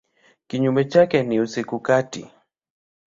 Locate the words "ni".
1.23-1.39